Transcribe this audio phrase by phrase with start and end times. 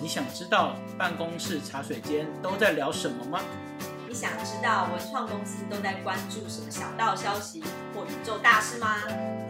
[0.00, 3.40] 你想知道办公室茶水间都在聊什么吗？
[4.06, 7.60] 你想知道文创公司都在关注什么小道消息
[7.92, 8.94] 或宇宙大事吗？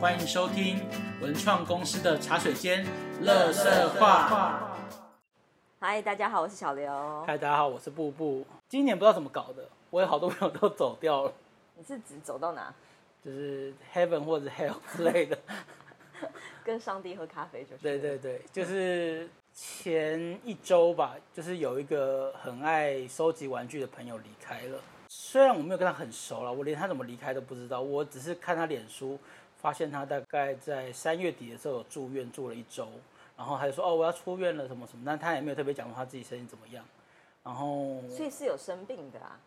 [0.01, 0.81] 欢迎收听
[1.21, 2.87] 文创公司的茶水间
[3.21, 4.75] 乐色话。
[5.79, 6.91] 嗨，大家好，我是小刘。
[7.27, 8.43] 嗨，大家好，我是布布。
[8.71, 11.33] 今年不知道怎么搞的，我有好多朋友都走掉了，
[11.77, 12.73] 你是指走到哪？
[13.23, 15.39] 就是 heaven 或者 hell 之类的。
[16.65, 17.83] 跟上帝喝咖啡就是。
[17.83, 19.29] 对对对，就是
[19.63, 24.79] 前一周吧，就是有一个很爱收集玩具的朋友离开了。
[25.07, 27.79] 虽然我没有跟他很熟了，我连他怎么离开都不知道。
[27.79, 29.19] 我只是看他脸书，
[29.59, 32.89] 发现他大概在三月底的时候有住院住了一周，
[33.37, 36.83] 然后他就说哦我要出院了什么什么，但他也没有特别讲说他自己身体怎么样。
[37.45, 39.39] 然后所以是有生病的啊。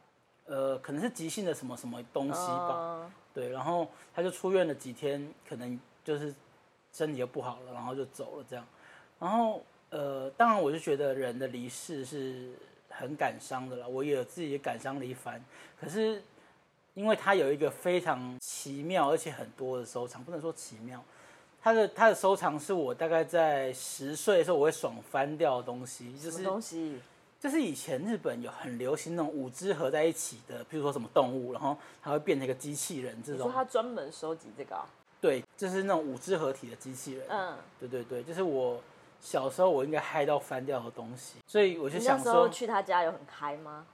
[0.45, 3.02] 呃，可能是急性的什么什么东西吧。
[3.02, 6.31] 嗯对，然后他就出院了几天，可能就是
[6.91, 8.63] 身体又不好了，然后就走了这样。
[9.19, 12.49] 然后呃，当然我就觉得人的离世是
[12.89, 15.39] 很感伤的啦，我也有自己也感伤了一番。
[15.80, 16.19] 可是
[16.95, 21.03] 因为他有一个非常奇妙而且很多的收藏，不能说奇妙，
[21.61, 26.99] 他的他的收藏是我大概在十岁的时候我会爽翻掉的东西，就是么东西？
[27.39, 33.47] 就是以前日本有很流行那种五只合在一起的，比如说什么动物，然后它会变成一个机器人这种。
[33.47, 34.88] 你说他专门收集这个啊？
[35.21, 37.27] 对，就是那种五只合体的机器人。
[37.30, 38.81] 嗯，对对对，就是我
[39.23, 43.88] 小时候我应该嗨到翻掉的东西，所以我就想说，那时候去他家有很嗨吗？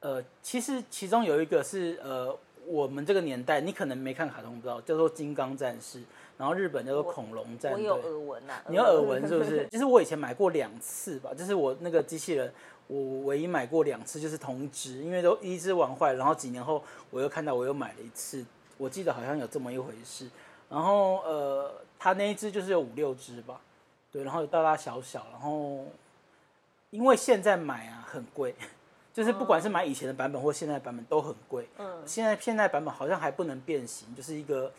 [0.00, 5.98] 呃，其实其中有一个是呃，我们这个年代你可能没看卡通，不知道叫做《金刚战士》，
[6.36, 7.82] 然后日本叫做恐龙战队。
[7.82, 8.64] 我有耳闻啊。
[8.68, 9.66] 你有耳闻是不是？
[9.70, 12.52] 就是我以前买过两次吧，就是我那个机器人，
[12.88, 18.44] 我唯一买过两次，就是同一只，因为都一只玩坏，然后几年后我又看到我又买了一次，
[18.78, 20.28] 我记得好像有这么一回事。
[20.68, 23.60] 然后呃，他那一只就是有五六只吧，
[24.12, 25.86] 对，然后有大大小小，然后
[26.90, 28.54] 因为现在买啊很贵，
[29.12, 31.68] 就是不管是买以前的版本或现在的版本都很贵。
[31.78, 34.72] 嗯，现在现在版本好像还不能变形，就是一个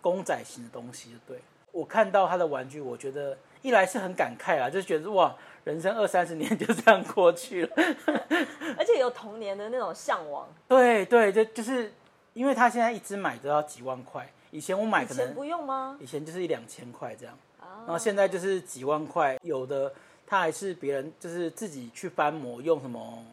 [0.00, 1.40] 公仔型的东西，对。
[1.70, 5.34] 我看到他的玩具，我觉得一来是很感慨啊，就是觉得哇，
[5.64, 7.72] 人生二三十年就这样过去了。
[8.76, 10.46] 而且有童年的那种向往。
[10.68, 11.90] 对对，就就是
[12.34, 15.96] 因为他现在一只买都要几万块，以前我买可能以前不用吗？
[15.98, 17.51] 以前就是一两千块这样，啊
[17.84, 19.92] 然后现在就是几万块，有的
[20.26, 23.24] 他还是别人就是自己去翻模，用什么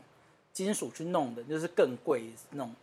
[0.52, 2.74] 金属去弄的，就是更贵那种，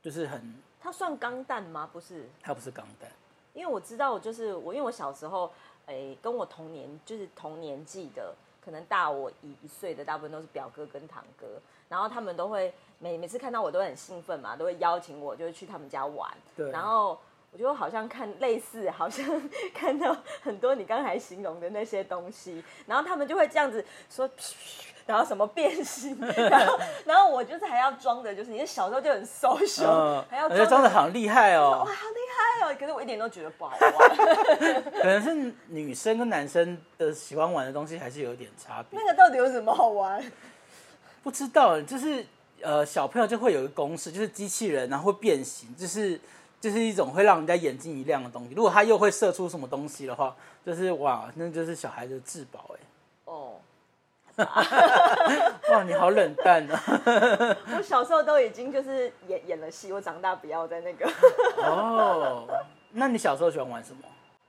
[0.00, 1.88] 就是很它算钢弹吗？
[1.92, 3.10] 不是，它不是钢弹。
[3.54, 5.52] 因为我知道，就是我，因为我小时候，
[5.86, 11.46] 诶，跟我同年，就是同年纪的，可能大我一一岁的，大部分都是表哥跟堂哥，
[11.88, 17.18] 然后他们都会每每次看到我都很兴奋嘛，都会邀请我，就是去他们家玩，对然后
[17.52, 19.24] 我就好像看类似，好像
[19.74, 24.28] 看到很多你刚才形容的那些东西，然后他们就会这样子说。
[25.04, 26.16] 然后什么变形，
[26.48, 32.76] 然后然后我就是还要装的，就是你小时候就很 social，、嗯，还要装的好厉害哦哇，哦好，厉害哦！
[32.78, 34.16] 可是我一点都觉得不好玩。
[34.92, 38.96] 可能是女生跟男生的喜欢玩的东西还是有点差别。
[38.96, 40.22] 那个到底有什么好玩？
[41.24, 42.24] 不知道，就是
[42.60, 46.18] 呃，小朋友就会有一个公式，就是机器人然后会变形，就是
[46.62, 48.54] 就是一种会让人家眼睛一亮的东西。
[48.54, 52.80] 如果它又会射出什么东西的话，就是哇，那就是小孩的至宝哎。
[53.24, 53.54] 哦，
[55.72, 56.80] 哇，你好冷淡啊！
[57.76, 61.04] 我小时候都已经就是演演了戏，我长大不要再那个。
[61.66, 62.46] 哦，
[62.92, 64.02] 那你小时候喜欢玩什么？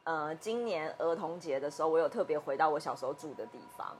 [0.03, 3.97] 呃，今年儿童节的时候，我有特别回到我小时候住的地方，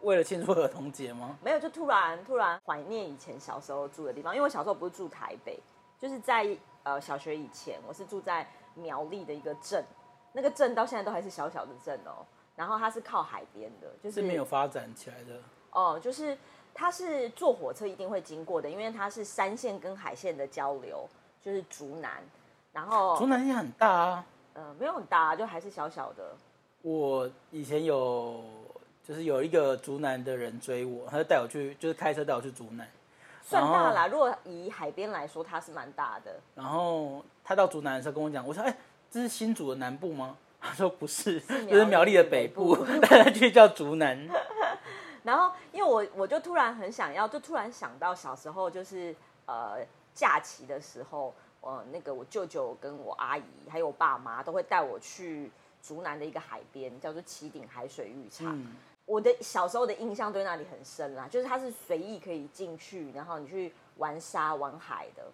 [0.00, 1.38] 为了庆祝儿童节吗？
[1.44, 5.60] 没有就突然突然怀念以前小时候住的地方，因为我小时候不是住台北，
[6.00, 6.44] 就是在
[6.82, 9.84] 呃小学以前，我是住在苗栗的一个镇，
[10.32, 12.24] 那个镇到现在都还是小小的镇哦，
[12.56, 15.40] 然后它是靠海边的，就是是没有发展起来的。
[15.72, 16.36] 哦，就是
[16.74, 21.08] 它是坐火车一定会经过的，因为它是山线跟海线的交流，
[21.42, 22.22] 就是竹南，
[22.72, 24.26] 然后竹南也很大啊。
[24.52, 26.34] 呃没有很大，啊就还是小小的。
[26.82, 28.42] 我以前有，
[29.06, 32.86] 就是有一个竹南的人追我，他就带我去，就是开车带我去竹南。
[33.50, 36.38] 算大啦，如果以海边来说，它是蛮大的。
[36.54, 38.76] 然后他到竹南的时候跟我讲，我说：“哎、
[39.10, 42.76] 这是新竹的南部吗？” 他说：“不是，苗栗就是苗栗的北部，
[43.08, 44.28] 但他去叫竹南。
[45.24, 49.14] 然后，因为我我就突然很想要，就突然想到小时候就是
[49.46, 49.78] 呃
[50.14, 55.50] 假期的时候，呃那个我舅舅跟我阿姨还有我爸妈都会带我去
[55.82, 58.54] 竹南的一个海边，叫做旗顶海水浴场。
[58.56, 58.76] 嗯
[59.10, 65.24] 我的小时候的印象对那里很深啦，就是它是随意可以进去，然后你去玩沙玩海的。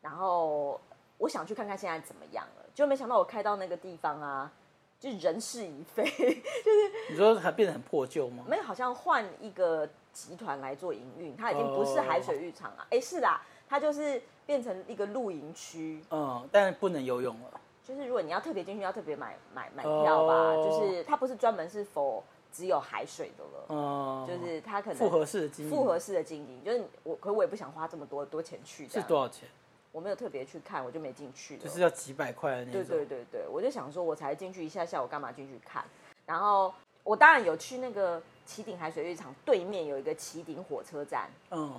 [0.00, 0.80] 然后
[1.18, 4.50] 我想去看看现在怎么样了，就没想到我开到那个地方啊，
[4.98, 8.42] 就人事已非， 就是你说它变得很破旧吗？
[8.48, 12.86] 没有，好像换一个集团来做营运，它已经不是海水浴场了。
[12.90, 17.60] 哎、是啦，它就是变成一个露营区，嗯，但不能游泳了。
[17.84, 22.24] 就是如果你要特别进去，要特别买买买票吧，哦就是它不是专门是否
[22.56, 29.46] 只有海水的了，嗯，就是它可能复合式的经营，复合式的经营，就是我，可我也不想花这么多多钱去，这样是多少钱？
[29.92, 31.58] 我没有特别去看，我就没进去。
[31.58, 32.96] 就是要几百块的那对种。
[32.96, 35.84] 对对对，我就想说，我才进去一下下，我干嘛进去看？
[36.24, 36.72] 然后
[37.04, 41.78] 我当然有去那个旗顶海水浴场对面有一个旗顶火车站，嗯，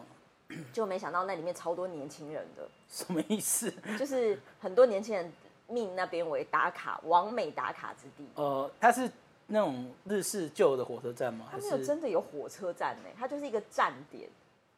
[0.71, 3.71] 就没想到那里面超多年轻人的，什么意思？
[3.97, 5.33] 就是很多年轻人
[5.67, 8.27] 命那边为打卡完美打卡之地。
[8.35, 9.11] 呃，它是
[9.47, 11.47] 那种日式旧的火车站吗？
[11.51, 14.29] 它没有真的有火车站呢，它就是一个站点，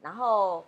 [0.01, 0.63] 然后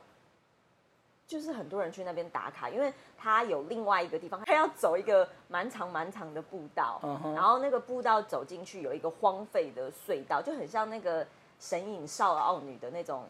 [1.27, 11.25] 就是很多人去那边打卡，因为它有另外一个地方，它要走一个蛮长蛮长的步道，嗯然后那个步道走进去有一个荒废的隧道，就很像那个
[11.59, 13.23] 神隐少奥女的那种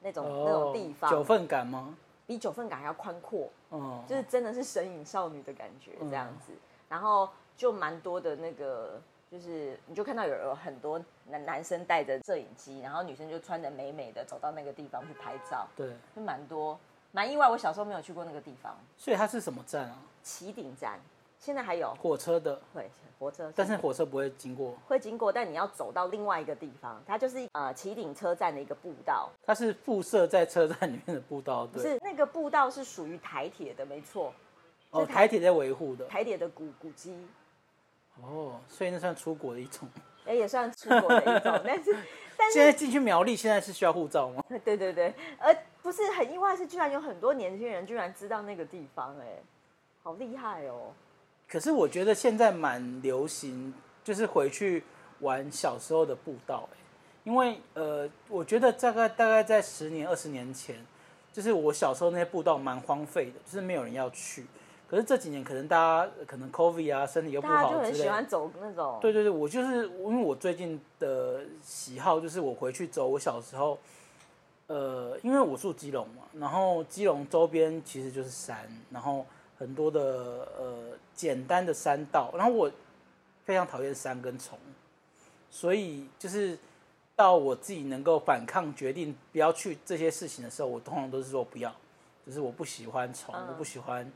[0.00, 1.94] 那种、那种地方，哦九份感吗？
[2.24, 6.08] 比九份港还要宽阔，嗯，就是真的是神隐少女的感觉嗯。
[6.08, 6.52] 这样子，
[6.88, 16.78] 然后就蛮多的那个，就是你就看到有有很多男男生带着摄影机，然后女生就穿的美美的走到那个地方去拍照，对，就蛮多，
[17.12, 17.48] 蛮意外。
[17.48, 19.96] 我小时候没有去过那个地方，所以它是什么站啊？
[20.22, 21.00] 旗顶站
[21.38, 31.92] 现在还有火车的，会火车，但是火车不会经过，会经过，但你要走到另外一个地方，它就是呃旗顶车站的一个步道，它是附设在车站里面的步道，不对。
[31.92, 34.30] 是那个步道是属于台铁的，没错，
[34.90, 36.04] 哦，是台铁在维护的。
[36.04, 37.16] 台铁的古古迹。
[38.20, 39.88] 哦，所以那算出国的一种。
[40.24, 41.96] 哎，也算出国的一种， 但是
[42.36, 44.44] 但是现在进去苗栗，现在是需要护照吗？
[44.64, 49.42] 对对对，而不是很意外，是居然有很多年轻人居然知道那个地方，哎，
[50.02, 50.92] 好厉害哦！
[51.48, 53.74] 可是我觉得现在蛮流行，
[54.04, 54.84] 就是回去
[55.18, 56.76] 玩小时候的步道、欸，
[57.24, 60.76] 因为呃，我觉得大概大概在十年二十年前，
[61.32, 64.46] 就是我小时候那些步道蛮荒废的，就是没有人要去。
[64.92, 73.78] 可是这几年可能大家可能 COVID 啊，身体又不大家就很喜欢走那种，对对对，我就是因为我最近的喜好就是我回去走我小时候，
[74.66, 79.24] 呃，因为我住基隆嘛，然后基隆周边其实就是山，然后
[79.58, 80.74] 很多的呃
[81.14, 82.70] 简单的山道，然后我
[83.46, 84.58] 非常讨厌山跟虫，
[85.50, 86.58] 所以就是
[87.16, 91.74] 到我自己能够反抗决定不要去这些事情的时候，我通常都是说不要，
[92.26, 94.12] 就是我不喜欢虫，嗯我不喜欢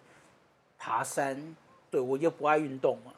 [0.79, 1.57] 爬山，
[1.91, 3.13] 对我又不爱运动嘛。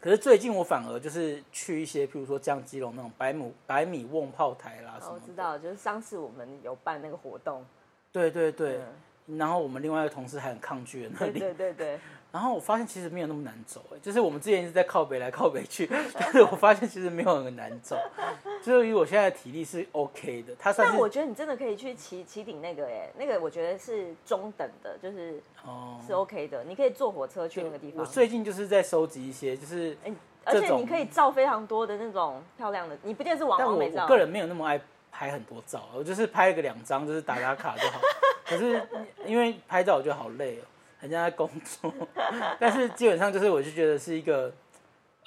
[0.00, 4.98] 可是最近我反而就是去一些，譬如说像基隆那种百米百米瓮炮台啦。
[5.02, 7.64] 我知道，就是上次我们有办那个活动，
[8.10, 8.78] 对对对。
[9.26, 12.00] 嗯，然后我们另外一个同事还很抗拒的那对里，对对对，
[12.32, 17.96] 然后我发现其实没有那么难走，哎，就是我们之前一直在靠北来靠北去， 但是我发现其实没有很难走，
[18.62, 28.06] 就是以我现在的体力是 OK 的，它算是但我觉得你真的可以去骑骑顶那个，哎，那个我觉得是中等的，就是哦，是 OK 的，你可以坐火车去那个地方我。
[28.06, 30.12] 最近就是在收集一些，就是，哎
[30.44, 34.80] 而且你可以照非常多的那种漂亮的，你不见得是网红美照，我个人没有那么爱
[35.10, 38.00] 拍很多照，我就是拍个两张，就是打打卡就好。
[38.46, 38.82] 可是
[39.26, 40.64] 因为拍照我觉得好累哦，
[41.00, 41.92] 很像在工作。
[42.60, 44.52] 但是基本上就是我就觉得是一个，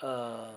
[0.01, 0.53] 呃，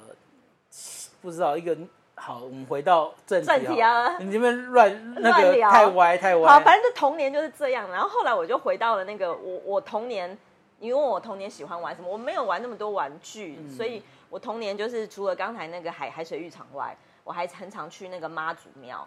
[1.23, 1.77] 不知道一个
[2.15, 6.49] 好，我们回到正题正题啊你这边乱那个乱聊太歪太歪。
[6.49, 7.90] 好，反正就童年就是这样。
[7.90, 10.37] 然后后来我就回到了那个我我童年，
[10.79, 19.07] 你问我童年喜欢玩什么，我没有玩那么多玩具，嗯所以我童年就是除了刚才那个海海水浴场外，我还很常去那个妈祖庙，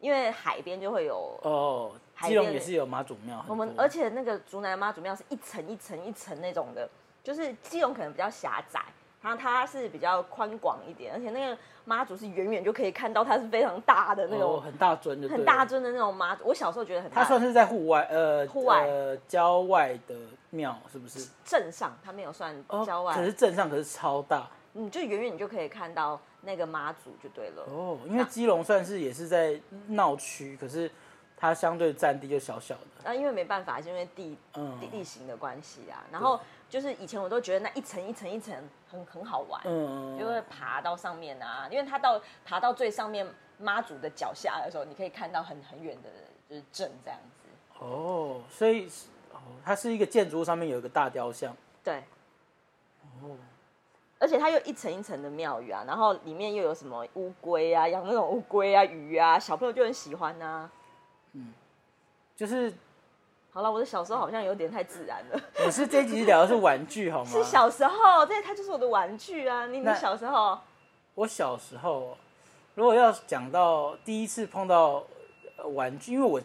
[0.00, 1.38] 因为海边就会有。
[1.42, 1.92] 哦，
[2.22, 6.88] 基隆也是有妈祖庙，我们而且那个竹南妈祖庙是一层一层一层那种的，
[7.22, 8.80] 就是基隆可能比较狭窄，
[9.22, 15.64] 然后它是比较宽广一点，而且那个妈祖是远远就可以看到，它是非常大的那种、哦很大尊的，很大。
[15.64, 16.44] 尊的那种妈祖。
[16.44, 20.14] 我小时候觉得很大，它算是在户外，呃，户外呃，郊外的
[20.50, 21.28] 庙是不是？
[21.44, 27.62] 镇上，它没有算哦，郊外，可是镇上可是超大你就远远你就可以看到那个妈祖就对了。
[27.64, 30.90] 哦，因为基隆算是也是在闹区，可是
[31.36, 34.78] 它相对占地就小小的，那、因为没办法，是因为地嗯。
[34.80, 36.04] 地地形的关系啊。
[36.10, 38.54] 然后就是以前我都觉得那一层一层一层
[38.90, 43.26] 很很好玩，嗯，就会爬到上面啊，因为它到爬到最上面
[43.58, 46.08] 妈祖的脚下的时候，你可以看到很很远的
[46.48, 47.48] 就是镇这样子。
[47.78, 48.86] 哦，所以
[49.32, 52.02] 哦，它是一个建筑物上面有一个大雕像，对，
[53.22, 53.36] 哦，
[54.20, 60.70] 而且它又一层一层的庙宇啊，然后里面又有什么乌龟啊，养那种乌龟啊、鱼啊，小朋友就很喜欢啊
[61.32, 61.52] 嗯、
[62.36, 62.72] 就是
[63.50, 65.40] 好了，我的小时候好像有点太自然了。
[65.64, 67.30] 我是这一集聊的是玩具好吗？
[67.30, 69.66] 是小时候，这它就是我的玩具啊。
[69.66, 70.58] 你你那小时候，
[71.14, 72.16] 我小时候，
[72.74, 75.02] 如果要讲到第一次碰到
[75.56, 76.40] 呃玩具，因为我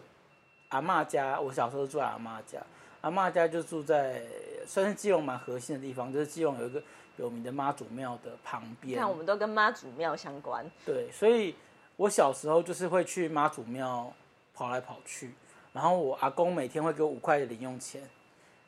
[0.69, 2.59] 阿妈家，我小时候住在阿妈家，
[3.01, 4.23] 阿妈家就住在
[4.65, 6.81] 算是基隆蛮核心的地方，就是基隆有一个
[7.17, 9.09] 有名的妈祖庙的旁边看。
[9.09, 10.65] 我们都跟妈祖庙相关。
[10.85, 11.55] 对，所以
[11.95, 14.11] 我小时候就是会去妈祖庙
[14.53, 15.33] 跑来跑去，
[15.73, 18.01] 然后我阿公每天会给我五块的零用钱，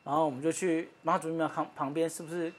[0.04, 2.52] 然后我们就去妈祖庙旁旁边，是不是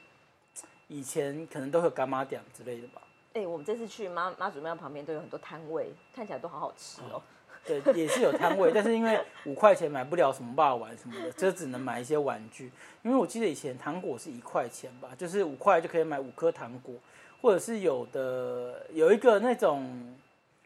[0.88, 3.02] 以前可能都会有干妈店之类的吧？
[3.32, 7.22] 哎、我们这次去妈妈祖庙旁边都有很多摊位，看起来都好好吃哦。
[7.64, 12.72] 对，也是有摊位，但是因为五块钱买不了什么霸玩什么的，就只能买一些玩具。
[13.02, 16.94] 因为我记得以前糖果是一块钱吧，就是五块就可以买五颗糖果，
[17.40, 20.16] 或者是有的有一个那种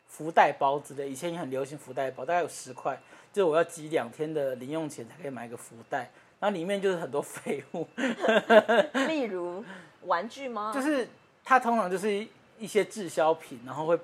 [0.08, 2.98] 福袋包之类，以前也很流行福袋包，大概有十块，
[3.32, 6.10] 就是我要集两天的零用钱才可以买一个福袋，
[6.40, 7.86] 然后里面就是很多废物，
[9.08, 9.64] 例如
[10.06, 10.72] 玩具吗？
[10.74, 11.08] 就是
[11.44, 13.98] 它通常就是一一些滞销品，然后会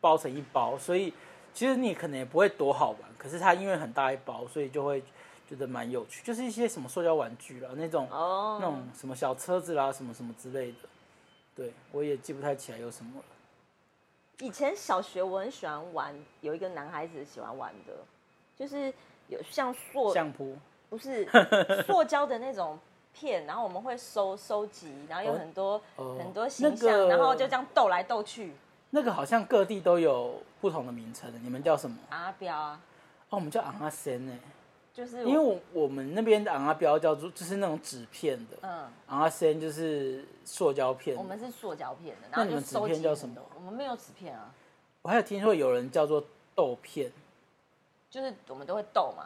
[0.00, 1.12] 包成一包，所以
[1.54, 5.02] 其实你可能也不会多好玩，可是它因为很大一包，所以就会
[5.48, 10.88] 觉得蛮有趣，就是一些什么塑胶玩具啦，那种、哦，那种什么小车子啦，什么什么之类的，
[11.56, 13.24] 对我也记不太起来有什么了。
[14.40, 17.92] 以前小学我很喜欢玩，有一个男孩子喜欢玩的，
[18.56, 18.92] 就是
[19.26, 20.56] 有像塑相扑
[20.88, 21.28] 不是
[21.84, 22.78] 塑胶的那种
[23.12, 28.52] 片，然后我们会收收集，然后有哦很多、哦很多形象，那个然后就这样斗来斗去。
[28.90, 31.96] 那个好像各地都有不同的名称的，你们叫什么？
[32.10, 32.80] 阿标啊，
[33.28, 34.32] 哦，我们叫昂阿仙呢，
[34.94, 41.22] 就是因为我我们那边的昂阿标叫做就是那种纸片的，嗯，昂阿仙就是塑胶片的。
[41.22, 43.44] 我们是塑胶片的，然那你们纸收集片叫什么多？
[43.56, 44.50] 我们没有纸片啊，
[45.02, 47.12] 我还有听说有人叫做豆片，
[48.10, 49.24] 就是我们都会斗嘛。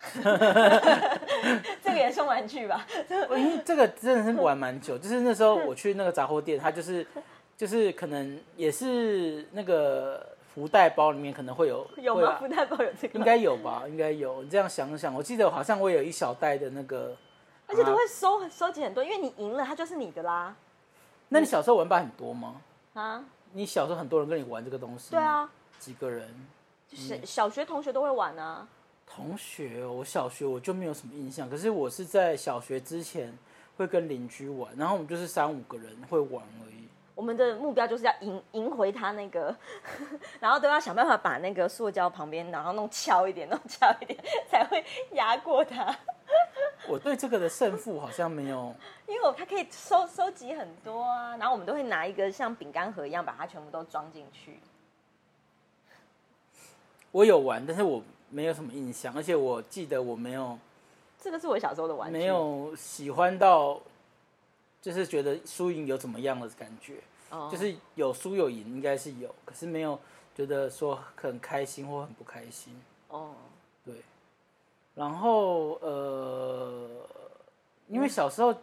[1.82, 2.86] 这个也算玩具吧？
[3.10, 7.06] 因为这个真的是玩蛮久，就是那时候我去那个杂货店，它就是
[7.60, 12.38] 就是可能也是那个福袋包里面可能会有 有吗？
[12.38, 13.22] 福袋包有这个吗？
[13.22, 14.42] 应该有吧，应该有。
[14.42, 17.14] 你这样想想，我记得好像我有一小袋的那个，
[17.68, 20.56] 而且都啊会收收集很多，因为你赢了，它就是你的啦。
[21.28, 22.62] 那你小时候玩伴很多吗？
[22.94, 25.10] 啊，你小时候很多人跟你玩这个东西？
[25.10, 25.46] 对，啊，
[25.78, 26.26] 几个人？
[26.94, 28.66] 是小学同学都会玩啊。
[29.06, 33.30] 同学哦，我小学我就没有什么印象，可是我是在小学之前
[33.76, 36.88] 会跟邻居玩，然后我们就是三五个人会玩而已。
[37.14, 39.54] 我们的目标就是要赢赢回他那个，
[40.40, 45.94] 然后都要想办法把那个塑胶旁边，然后弄翘一点，弄翘一点，才会压过他。
[46.88, 48.74] 我对这个的胜负好像没有，
[49.06, 54.58] 因为我它可以收收集很多啊，然后我们都会拿一个像饼干盒一样，把它全部都装进去。
[57.12, 60.56] 我有玩，但是我没有什么印象，而且我记得我没有
[61.20, 62.16] 这个是我小时候的玩具。
[62.16, 63.78] 没有喜欢到，
[64.80, 66.94] 就是觉得输赢有怎么样的感觉，
[67.30, 69.98] 哦，就是有输有赢应该是有，可是没有
[70.34, 72.74] 觉得说很开心或很不开心。
[73.08, 73.34] 哦，
[73.84, 73.94] 对，
[74.94, 76.88] 然后呃，
[77.88, 78.54] 因为小时候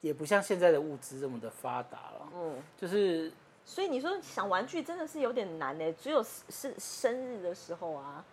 [0.00, 3.32] 也不像现在的物资这么的发达了，嗯，就是
[3.64, 8.24] 所以你说想玩具真的是有点难呢，只有是生日的时候啊，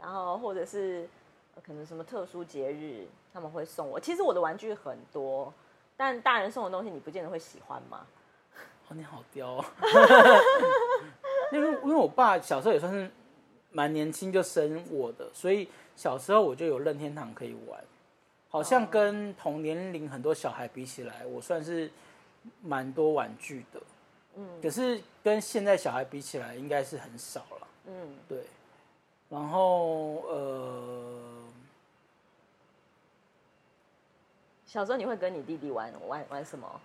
[0.00, 1.08] 然后或者是
[1.56, 3.98] 呃可能什么特殊节日他们会送我。
[3.98, 5.52] 其实我的玩具很多，
[5.96, 8.06] 但大人送的东西你不见得会喜欢嘛。
[8.88, 9.64] 哦，你好刁、哦，
[11.52, 13.10] 因为因为我爸小时候也算是
[13.70, 17.82] 蛮年轻就生我的，所以小时候我就有任天堂可以玩，
[18.50, 21.90] 好像跟同年龄很多小孩比起来，我算是
[22.60, 23.80] 蛮多玩具的，
[24.36, 24.46] 嗯。
[24.60, 27.68] 可是跟现在小孩比起来，应该是很少了。
[27.86, 28.44] 嗯，对，
[29.30, 31.23] 然后呃，
[34.74, 36.80] 小时候你会跟你弟弟玩玩玩什么？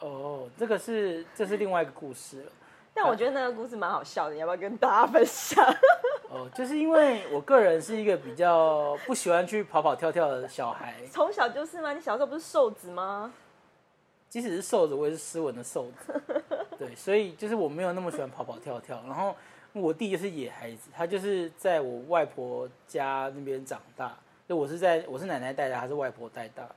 [0.00, 2.52] 哦，这个是这是另外一个故事了。
[2.92, 5.64] 但我觉得那个故事蛮好笑的，你要不要跟大家分享？
[6.28, 11.92] 哦，就是因为我个人是一个比较不喜欢去跑跑跳跳的小孩，从小就是吗？
[11.92, 13.32] 你小时候不是瘦子吗？
[14.28, 16.20] 即使是瘦子，我也是斯文的瘦子。
[16.76, 19.00] 对，所以就是我没有那么喜欢跑跑跳跳。
[19.06, 19.36] 然后
[19.72, 26.68] 我弟就是野孩子，他就是在我外婆家那边长大，就我是在我是奶奶带大，还是外婆带大。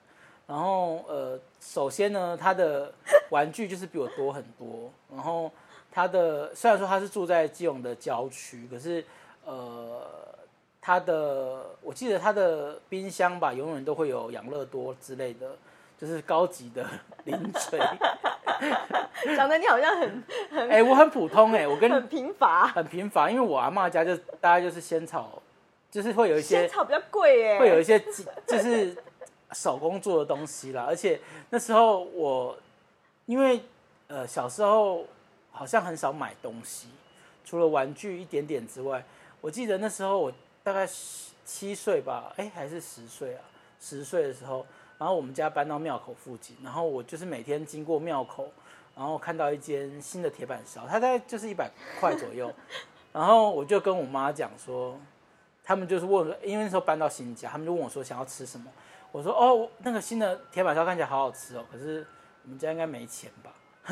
[0.47, 2.91] 然后呃，首先呢，他的
[3.29, 4.91] 玩具就是比我多很多。
[5.13, 5.51] 然后
[5.91, 9.03] 他的虽然说他是住在基隆的郊区，可是
[9.45, 10.01] 呃，
[10.81, 15.51] 他的我记得他的冰箱吧，永远都会有养乐多之类的，
[15.97, 16.85] 就是高级的
[17.25, 17.79] 零嘴。
[19.35, 22.67] 讲的你好像很很哎、我很普通哎、我跟很贫乏。
[22.67, 25.41] 很贫乏，因为我阿妈家就大概就是仙草
[25.89, 27.99] 就是会有一些仙草比较贵耶，会有一些
[28.45, 28.95] 就是
[29.53, 32.57] 手工做的东西啦，而且那时候我
[33.25, 33.61] 因为
[34.07, 35.05] 呃小时候
[35.51, 36.87] 好像很少买东西，
[37.43, 39.03] 除了玩具一点点之外，
[39.41, 40.31] 我记得那时候我
[40.63, 43.41] 大概十七岁吧，哎还是十岁啊，
[43.79, 44.65] 十岁的时候，
[44.97, 48.49] 然后我们家搬到庙口附近，然后我就是每天经过庙口，
[48.95, 52.51] 然后看到一间新的铁板烧，它大概就是一百块左右，
[53.11, 54.97] 然后我就跟我妈讲说。
[55.63, 58.65] 他们就是问，因为那时候搬到新家，他们就问我说想要吃什么。
[59.11, 62.05] 我说哦，那个新的铁板烧看起来好好吃哦，可是
[62.43, 63.51] 我们家应该没钱吧？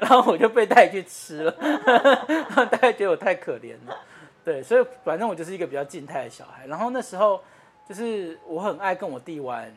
[0.00, 1.52] 然后我就被带去吃了，
[2.70, 3.96] 大家觉得我太可怜了。
[4.44, 6.66] 对，所以反正我就是一个比较静态的小孩。
[6.66, 7.42] 然后那时候
[7.88, 9.74] 就是我很爱跟我弟玩。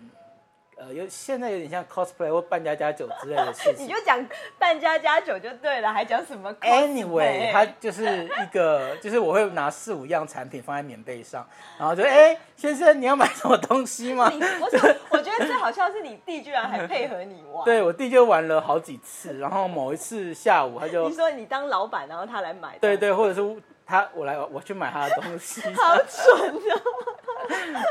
[0.79, 3.83] 呃，有现在有点像 cosplay 或扮家家酒之类的事情。
[3.86, 4.17] 你就讲
[4.57, 11.45] 扮家家酒就对了，还讲什么？Anyway，它就是一个， 就是我会拿四五样产品放在棉被上，
[11.77, 14.31] 然后就 哎，先生你要买什么东西吗？
[14.62, 14.67] 我
[15.09, 17.65] 我觉得最好笑是你弟居然还配合你玩。
[17.65, 22.77] 对我弟就玩了好几次，然后某一次下午他就你说你当老板，然后他来买。
[22.79, 25.62] 对对，或者是他我来我去买他的东西。
[25.74, 26.81] 好蠢哦！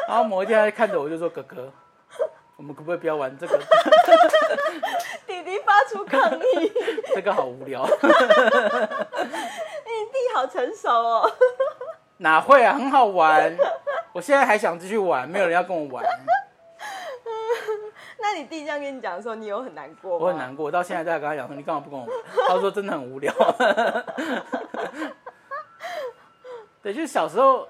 [0.09, 1.71] 然后某一天他看着我就说：“哥哥。”
[2.59, 3.57] 我们可不可以不要玩这个？
[5.29, 6.73] 弟弟发出抗议。
[7.15, 7.87] 这个好无聊。
[7.87, 7.91] 你
[10.11, 11.31] 弟好成熟哦。
[12.17, 13.57] 哪会啊，很好玩。
[14.13, 16.05] 我现在还想继续玩，没有人要跟我玩。
[18.19, 20.27] 那你弟这样跟你讲的时候，你有很难过吗？
[20.27, 22.13] 我很难过，到现在在跟他讲说，你干嘛不跟我玩？
[22.49, 23.33] 他说真的很无聊。
[26.83, 27.69] 对，就是小时候。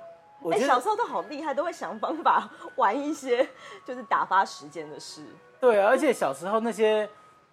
[0.52, 3.48] 哎，小时候都好厉害，都会想方法玩一些
[3.84, 5.22] 就是打发时间的事。
[5.60, 7.08] 对啊，而且小时候那些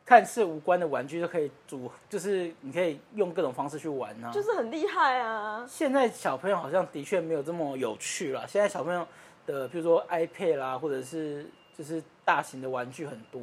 [0.05, 5.65] 看似无关的玩具都可以组，就是你可以用各种方式去玩啊，就是很厉害啊。
[5.67, 8.47] 现在小朋友好像的确没有这么有趣了。
[8.47, 9.07] 现在小朋友
[9.47, 13.41] 的，比如说 iPad 啦，或者是就是大型的玩具很多，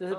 [0.00, 0.16] 就是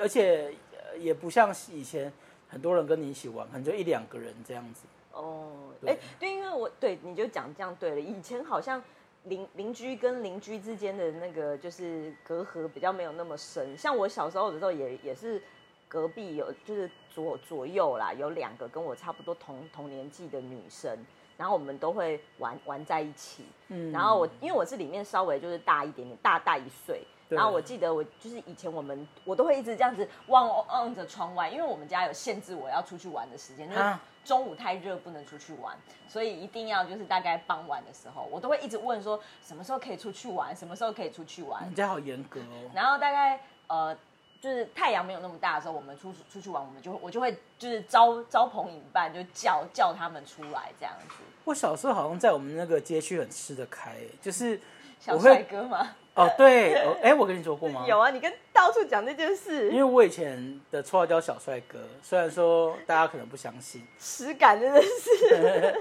[0.00, 0.52] 而且
[0.98, 2.12] 也不像以前
[2.48, 4.82] 很多人跟你一起玩，可能就一两个人这样子。
[5.16, 5.48] 哦，
[5.86, 8.00] 哎，对，因为我对你就讲这样对了。
[8.00, 8.82] 以前好像
[9.24, 13.76] 邻邻居跟邻居之间的那个就是隔阂比较没有那么深。
[13.76, 15.42] 像我小时候的时候，也也是
[15.88, 20.96] 隔壁有就是左左右啦，有两个跟我差不多同同年纪的女生，
[21.36, 23.44] 然后我们都会玩玩在一起。
[23.68, 27.02] 嗯，然后我因为我是里面稍微就是大一点点，大大一岁。
[27.28, 35.76] 然后我记得我就是以前我们我都会一直这样子望望着窗外，因为我们家有限制我要出去玩的时间，就是中午太热不能出去玩，
[36.08, 41.68] 所以一定要就是大概傍晚的时候，我都会一直问说什么时候可以出去玩，什么时候可以出去玩。
[41.68, 42.70] 你家好严格哦。
[42.74, 43.96] 然后大概呃
[44.40, 51.16] 就是太阳没有那么大的时候，我们出出去玩，我们就我就会就是招招朋引伴，就叫叫他们出来这样子。
[51.44, 54.60] 我小时候好像在我们那个街区很吃得开，就是
[55.00, 55.94] 小帅哥吗？
[56.16, 57.84] 哦，对，哎，我跟你说过吗？
[57.86, 59.70] 有啊，你跟到处讲这件事。
[59.70, 65.76] 因为我以前的绰号叫小帅哥，虽然说大家可能不相信，实感真的是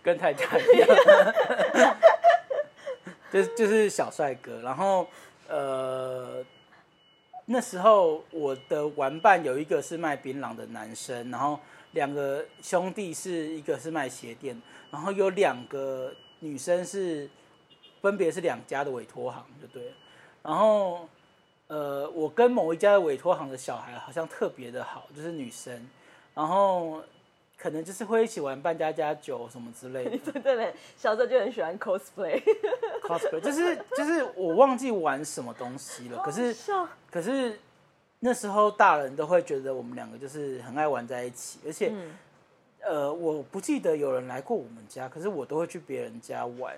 [0.00, 0.88] 跟太太一样，
[3.32, 4.60] 就就是小帅哥。
[4.62, 5.08] 然后，
[5.48, 6.44] 呃，
[7.46, 11.58] 那时候我的玩伴有一个是卖槟榔的男生，然后
[11.94, 17.28] 两个兄弟是一个是卖鞋垫，然后有两个女生是。
[18.00, 19.92] 分别是两家的委托行，就对了。
[20.42, 21.08] 然后，
[21.66, 25.88] 呃，我跟某一家的委托行的小孩好像特别的好，就是女生。
[26.34, 27.02] 然后，
[27.58, 30.10] 可能就是会一起玩扮家家酒什么之类的。
[30.32, 32.42] 对对对，小时候就很喜欢 cosplay。
[33.02, 36.22] cosplay 就是就是我忘记玩什么东西了。
[36.22, 36.56] 可是
[37.10, 37.60] 可是
[38.20, 41.92] 那时候大人都会觉得我们两个就是很爱玩在一起，而且，
[42.80, 46.74] 呃，我不记得有人来过我们家，可是我都会去别人家玩。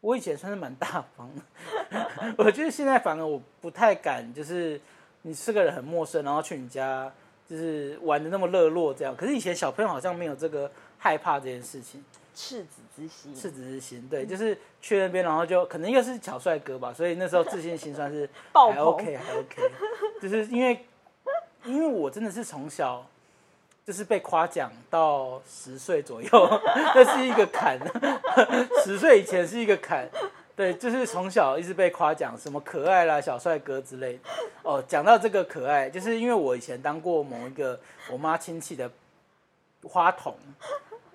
[0.00, 4.80] 我以前算是蛮大方的， 我觉得现在反而我不太敢，就是
[5.22, 7.12] 你是个人很陌生，然后去你家
[7.48, 9.14] 就是玩的那么热络这样。
[9.14, 12.02] 可是以前小朋友好像没有这个害怕这件事情，
[12.34, 19.70] 赤子之心，赤子之心，对，就是去那边，然后就可能又是小帅哥吧，所以那时候自信心算是 还 OK，还 OK，
[20.20, 20.86] 就是因为
[21.64, 23.06] 因为我真的是从小。
[23.84, 26.60] 就是被夸奖到十岁左右，
[26.94, 27.78] 那是一个坎。
[28.84, 30.08] 十岁以前是一个坎，
[30.54, 34.20] 对，就是从小一直被夸奖，什么可爱啦、小帅哥之类的。
[34.62, 37.78] 哦，讲到这个可爱，就是因为我以前当过某一个
[38.10, 38.88] 我妈亲戚的
[39.82, 40.36] 花童，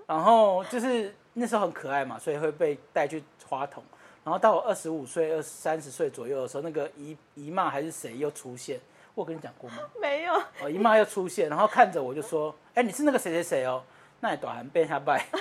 [0.06, 3.84] 然后就是那时候很可爱嘛，所以会被带去花童。
[4.24, 8.80] 然后到我二十五岁、二三十岁左右的时候，那个姨姨妈还是谁又出现。
[9.16, 9.78] 我跟你讲过吗？
[10.00, 10.34] 没有。
[10.62, 13.82] 哦，姨妈又出现，然后看着我就说：“哎，你是那个谁谁谁哦。”
[14.22, 15.26] 那你短韩变下拜。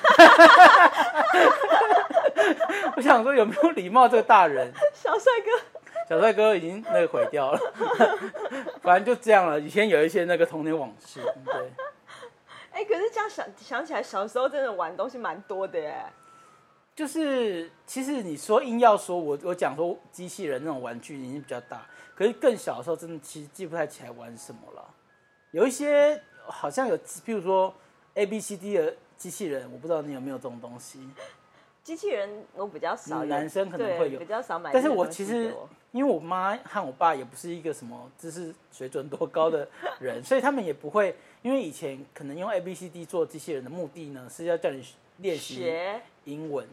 [2.96, 4.72] 我想说有没有礼貌这个大人？
[4.92, 5.50] 小帅哥，
[6.08, 7.58] 小帅哥已经那个毁掉了，
[8.82, 9.58] 反正就这样了。
[9.58, 11.72] 以前有一些那个童年往事，对，
[12.72, 15.94] 哎、可是这样想想起来，小时候真的玩东西蛮多的耶。
[16.94, 24.94] 就是其实你说硬要说，我我讲说机器人那种玩具已经比较大，可是更小的时候真的其实记不太起来玩什么了。
[25.50, 27.74] 有一些好像有，譬如说
[28.14, 31.00] A B C D 的机器人，我不知道你有没有这种东西。
[31.83, 35.54] 机器人我比较少男生可能会有比较少买但是我其实
[35.92, 41.16] 因为我妈和我爸也不是一个什么知识水准多高的人，所以他们也不会。
[41.42, 44.83] 因为以前可能用 A B C D 做机器人的目的呢，是要叫你
[45.18, 45.68] 练习
[46.24, 46.66] 英文。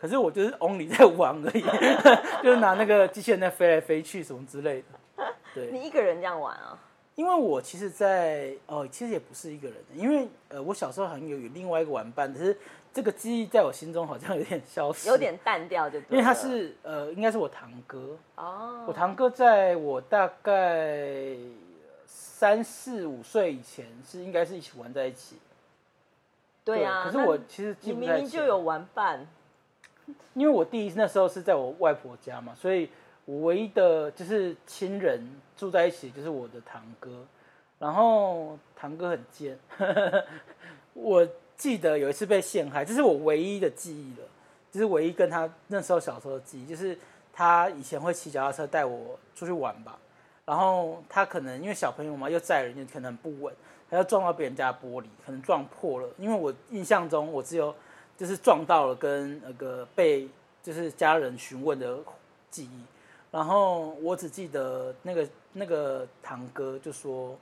[0.00, 1.62] 可是我就是 only 在玩而已，
[2.42, 5.24] 就是拿那个机器人在飞来飞去什么之类的。
[5.54, 6.78] 对，你一个人这样玩啊？
[7.16, 12.56] 因为我其实在，哦，其实也不是一个人，因为呃，我小时候好像有有另外一个玩伴，只是
[12.94, 21.34] 这个记忆在我心中好像有点消失，有点淡掉就对了，因为他是呃，应该是我堂哥，哦，我堂哥在我大概
[22.06, 25.38] 三四五岁以前是应该是一起玩在一起。
[26.62, 29.26] 对啊，可是我其实记你明明就有玩伴，
[30.34, 32.88] 因为我弟那时候是在我外婆家嘛，所以
[33.24, 35.20] 我唯一的就是亲人
[35.56, 37.10] 住在一起就是我的堂哥，
[37.78, 39.58] 然后堂哥很贱，
[40.94, 44.26] 我记得有一次被陷害，这是我唯一的记忆了，
[44.70, 46.96] 就是唯一跟他那时候小时候的记忆，就是
[47.32, 49.98] 他以前会骑脚踏车带我出去玩吧，
[50.44, 53.52] 然后他可能因为小朋友嘛又载人，就可能不稳，
[53.90, 57.74] 他要撞到别人家玻璃，可能撞破了，因为我印象中我只有。
[58.18, 60.28] 就是撞到了，跟那个被
[60.62, 61.96] 就是家人询问的
[62.50, 62.82] 记忆，
[63.30, 67.38] 然后我只记得那个那个堂哥就说，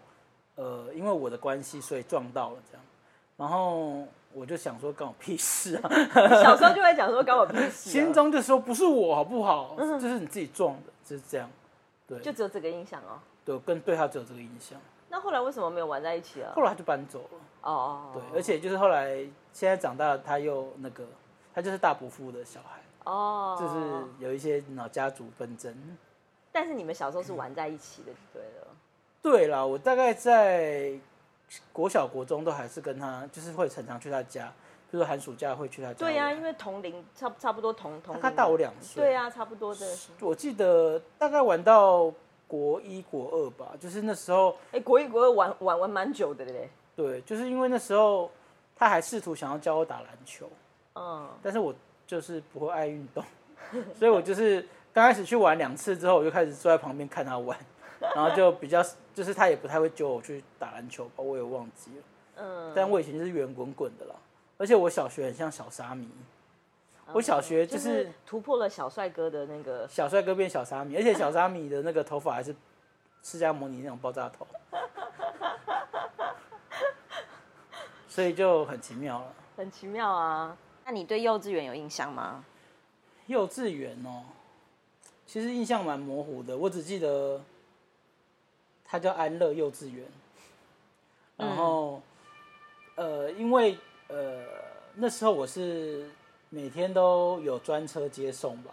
[0.56, 2.84] 呃，因为我的关系，所以撞到了这样，
[3.38, 5.90] 然后我就想说，关我屁事啊，
[6.42, 11.50] 小时候就会讲说关我屁事啊，心中就说不是我好不好，就是你自己撞的，就是这样，
[12.06, 13.18] 对，就只有这个印象哦。
[13.46, 14.78] 对，跟对他只有这个印象，
[15.16, 16.52] 那后来为什么没有玩在一起啊？
[16.54, 17.38] 后来他就搬走了。
[17.62, 19.16] 哦哦，对，而且就是后来
[19.50, 21.04] 现在长大了，他又那个，
[21.54, 25.74] 他就是大伯父的小孩，哦，就是有一些老家族纷争。
[26.52, 28.66] 但是你们小时候是玩在一起的，就对了。
[29.22, 30.92] 对啦，我大概在
[31.72, 34.52] 国小、国中都还是跟他，就是会常常去他家，
[34.92, 36.12] 就是寒暑假会去他家玩。
[36.12, 39.02] 对呀、因为同龄差差不多同同龄他大我两岁。
[39.02, 39.96] 对呀、差不多的。
[40.20, 42.12] 我记得大概玩到
[42.46, 46.68] 国一、国二吧，就是那时候，哎，国一国二玩玩玩蛮久的嘞。
[46.94, 48.30] 对，就是因为那时候
[48.74, 50.48] 他还试图想要教我打篮球，
[50.94, 51.74] 嗯，但是我
[52.06, 53.22] 就是不会爱运动，
[53.94, 57.58] 所以我就是刚开始去玩两次之后，我就开始坐在旁边看他玩，
[58.14, 58.82] 然后就比较
[59.14, 62.02] 就是他也不太会揪我去打篮球吧，我也忘记了。
[62.36, 64.14] 嗯，但我以前就是圆滚滚的啦，
[64.56, 66.08] 而且我小学很像小沙弥，
[67.12, 69.86] 我小学就就是是突破了小帅哥的那个。
[69.88, 72.54] 小帅哥变小沙弥，而且小沙弥的那个头发还是
[73.22, 74.46] 释迦摩尼那种爆炸头，
[78.08, 79.32] 所以就很奇妙了。
[79.56, 80.56] 很奇妙啊！
[80.84, 82.44] 那你对幼稚园有印象吗？
[83.26, 84.22] 幼稚园哦，
[85.26, 87.40] 其实印象蛮模糊的，我只记得
[88.84, 90.06] 它叫安乐幼稚园，
[91.36, 92.00] 然后、
[92.94, 94.44] 呃，因为呃
[94.94, 96.08] 那时候我是
[96.56, 98.70] 每天都有专车接送吧。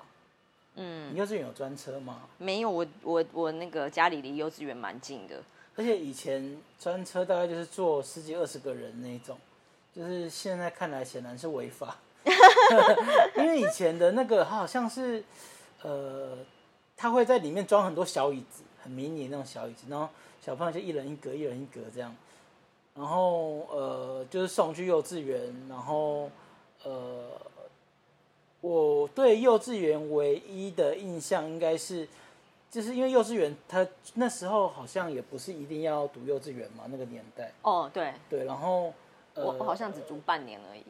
[0.76, 2.22] 嗯，你幼稚园有专车吗？
[2.38, 5.44] 没有，我我我那个家里离幼稚园蛮近的。
[5.76, 9.38] 而且以前专车大概就是坐十几二十个人那一种，
[9.94, 11.98] 就是现在看来显然是违法，
[13.36, 15.22] 因为以前的那个它好像是，
[15.82, 16.38] 呃，
[16.96, 20.08] 他会在里面装很多小椅子，很迷你那种小椅子，然后
[20.42, 22.16] 小朋友就一人一格，一人一格这样，
[22.96, 26.30] 然后呃就是送去幼稚园，然后
[26.84, 27.30] 呃
[28.64, 32.08] 我对幼稚园唯一的印象应该是。
[32.72, 37.52] 就是因为幼稚园，他那时候好像也不是一定要读幼稚园嘛，那个年代。
[37.62, 38.92] 哦，对，对，然后
[39.36, 40.82] 呃，我我好像只读半年而已。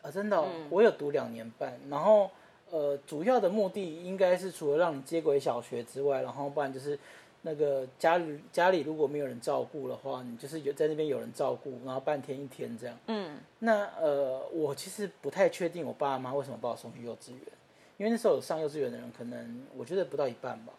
[0.00, 1.78] 啊，真的哦、嗯我有读两年半。
[1.90, 2.30] 然后
[2.70, 6.98] 呃，主要的目的应该是除了让你接轨小学之外，然后不然就是
[7.46, 12.98] 那个家里家里如果没有人照顾的话，你就是有在那边有人照顾，然后半天一天这样。
[13.06, 17.40] 嗯，那呃，我其实不太确定我爸妈为什么把我送去幼稚园，
[17.98, 20.72] 因为那时候有上幼稚园的人，可能我觉得不到一半吧，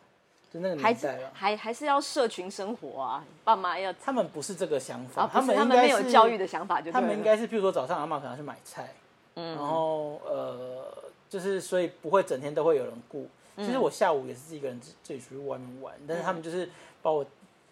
[0.51, 1.31] 就那个年代了。
[1.33, 8.93] 还还是要社群生活啊，爸妈要他们不是这个想法，啊，不是们他们没有教育的想法就他们应该是，譬如说早上阿妈可能要去买菜，
[9.35, 10.93] 嗯然后呃，
[11.29, 13.25] 就是所以不会整天都会有人顾。
[13.57, 16.69] 其嗯实我下午也是自己一个人自自己出去外面玩，但是他们就是
[17.01, 17.25] 把我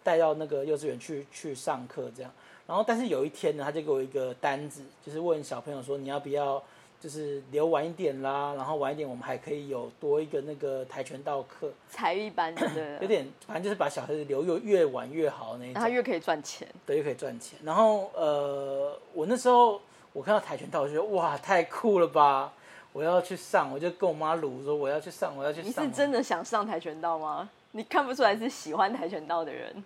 [0.03, 2.31] 带到那个幼稚园去去上课这样。
[2.67, 6.61] 然后但是有一天呢，他就给我一个单子，就是问小朋友说你要不要
[6.99, 16.67] 就是留晚一点啦，然后晚一点我们还可以有多一个那个跆拳道课，才艺班的， 有点反正就是把小孩子留越越晚越好那一种，然后越可以赚钱。
[16.87, 17.59] 对，越可以赚钱。
[17.63, 19.79] 然后呃，我那时候
[20.13, 22.51] 我看到跆拳道，我觉得哇太酷了吧，
[22.95, 25.89] 我要去上，我就跟我妈撸说我要去上，我要去上你。
[25.89, 27.49] 是真的想上跆拳道吗？
[27.71, 29.83] 你看不出来是喜欢跆拳道的人。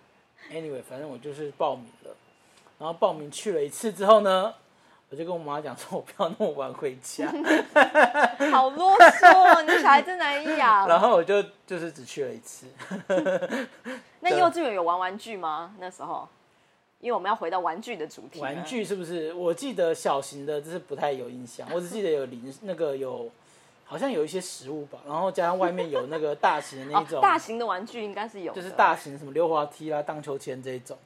[0.52, 2.14] Anyway，反正我就是报名了，
[2.78, 4.54] 然后报名去了一次之后呢，
[5.08, 7.26] 我就跟我妈讲说，我不要那么晚回家，
[8.52, 10.86] 好啰嗦哦，你小孩真难养。
[10.86, 12.66] 然后我就就是只去了一次。
[14.20, 15.74] 那幼稚园有玩玩具吗？
[15.80, 16.28] 那时候，
[17.00, 18.40] 因为我们要回到玩具的主题。
[18.40, 19.32] 玩具是不是？
[19.34, 23.30] 我记得小型的，就是不太有印象， 我只记得有零那个有，
[23.84, 30.96] 好像有一些食物吧，然后加上外面有那个大型的那哦种，，大型的玩具应该是有，就是大型什么溜滑梯啦、荡秋千这一种。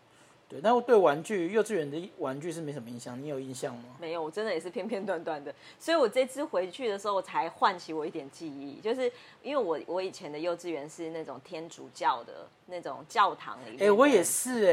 [0.47, 3.97] 对，但我对玩具幼稚园的玩具是没什么印象，你有印象吗？
[3.99, 9.11] 没有，我真的也是片片段段的，所以我这次回去的时候，我才唤起我一点记忆，就是
[9.43, 13.83] 因为我我以前的幼稚园是那种天主教的那种教堂里。
[13.83, 14.67] 哎、我也是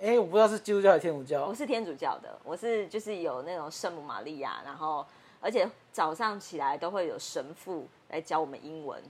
[0.00, 1.54] 哎、哎、我不知道是基督教还是天主教我。
[1.54, 5.04] 是天主教的，我是就是有那种圣母玛利亚，然后
[5.40, 9.02] 而且早上起来都会有神父来教我们英文。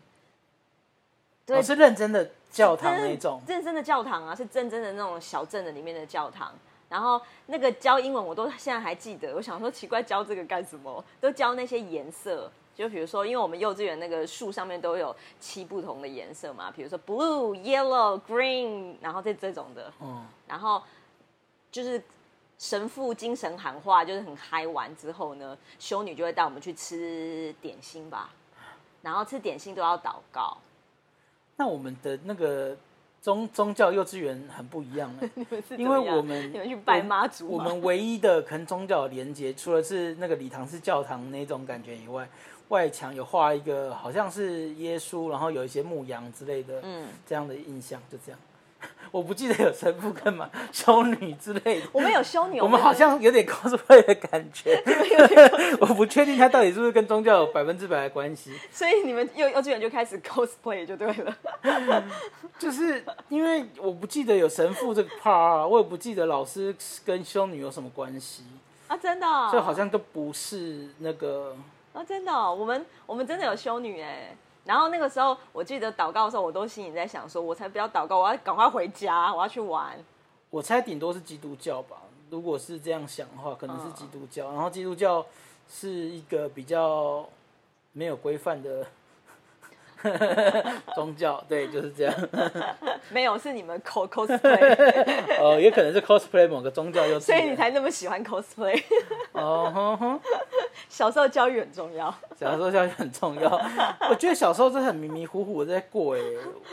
[1.47, 6.53] 对我、是认真的教堂真那种，认真的教堂啊，是真正的那种小镇的里面的教堂。
[6.89, 9.35] 然后那个教英文，我都现在还记得。
[9.35, 11.05] 我想说，奇怪，教这个干什么？
[11.21, 19.93] 都教那些颜色，就比如说，因为我们幼稚园那个树上面都有七不同的颜色嘛，比如说 blue、yellow、green，然后这这种的。
[20.01, 20.81] 嗯，然后
[21.73, 22.01] 就是
[22.57, 28.31] 神父精神喊话，就是很嗨完之后呢，修女就会带我们去吃点心吧，
[29.03, 30.57] 然后吃点心都要祷告。
[31.57, 32.77] 那我们的那个
[33.21, 42.29] 宗宗教幼稚园很不一样哎、 你们是因为我们你们去拜妈祖吗我们唯一的跟宗教的连接，除了是那个礼堂是教堂那种感觉以外，
[42.69, 48.41] 外墙有画一个好像是耶稣，然后有一些牧羊之类的，嗯，这样的印象，就这样。
[49.11, 51.87] 我不记得有神父跟嘛修女之类的。
[51.93, 54.83] 我们有修女，我们好像有点 cosplay 的感觉，
[55.81, 58.53] 我不确定它到底是不是跟宗教有百分之百的关系。
[58.71, 61.37] 所以你们幼幼稚园就开始 cosplay 就对了。
[62.59, 68.45] 就是因为我不记得有神父这个 part，啊我也不记得老师跟修女有什么关系，
[68.89, 71.57] 啊，真的、哦，所以好像都不是那个。
[71.93, 74.37] 啊，真的哦、我们我们真的有修女哎。
[74.67, 79.97] 然后那个时候，我记得祷告的时候，我都心里在想说，我才不要祷告，我要赶快回家，我要去玩。
[80.51, 81.97] 我猜顶多是基督教吧。
[82.29, 84.51] 如果是这样想的话，可能是基督教。
[84.53, 85.25] 然后基督教
[85.71, 87.25] 是一个比较
[87.93, 88.85] 没有规范的
[90.95, 92.15] 宗教，对，就是这样。
[93.11, 97.21] 没有，是你们 cos cosplay，呃， 也可能是 cosplay 某个宗教幼稚园。
[97.21, 98.83] 所以你才那么喜欢 cosplay。
[99.33, 100.21] 哦哼哼。
[100.89, 102.15] 小时候教育很重要。
[102.39, 103.51] 小时候教育很重要，
[104.11, 106.21] 我觉得小时候是很迷迷糊糊的在过哎，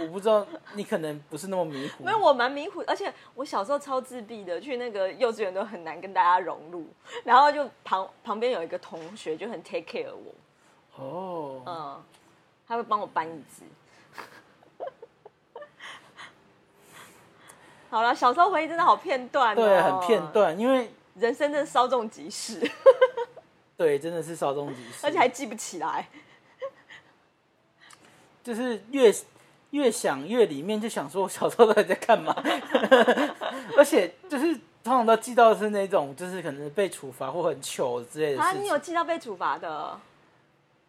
[0.02, 2.04] 我不知道你可能不是那么迷糊。
[2.04, 6.86] 没有，我蛮迷糊，而且我小时候超自闭的，去那个幼稚园都很难跟大家融入。
[7.24, 12.04] 然后就旁旁边有一个同学就很 take care 我，哦，嗯，
[12.68, 13.64] 他会帮我搬椅子。
[17.90, 22.60] 好了，小时候回忆真的好片段、哦，对，很片，段，因为人生真的稍纵即逝，
[23.78, 26.08] 对，真的是稍纵即逝，而且还记不起来。
[28.44, 29.14] 就是越
[29.70, 32.36] 越想越里面就想说，我小时候到底在干嘛？
[33.78, 38.64] 而且就是通常都记到是那种，就是可能被处罚或很糗之类的啊，事情。
[38.64, 40.00] 你有记到被处罚的？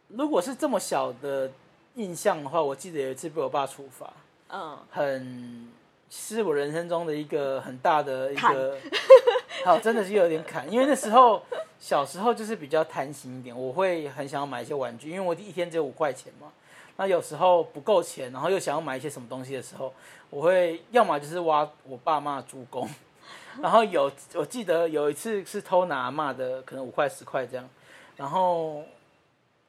[0.08, 1.50] 如果是这么小的
[1.94, 4.12] 印象的话，我记得有一次被我爸处罚，
[4.48, 5.68] 嗯，很
[6.11, 8.54] 是我人生中的一个很大的一坎。
[8.54, 8.76] 个，
[9.64, 11.42] 好，真的是有点坎，因为那时候
[11.78, 16.52] 小时候就是比较贪心一点，我会很想要买一些玩具，因为我一天只有五块钱嘛。
[16.96, 19.92] 那有时候不够钱，然后又想要买一些什么东西的时候，
[20.30, 22.88] 我会要么就是挖我爸妈的猪公，
[23.61, 27.68] 然后有我记得有一次是偷拿阿妈的，可能五块十块这样，
[28.16, 28.85] 然后